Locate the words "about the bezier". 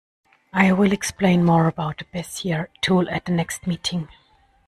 1.67-2.69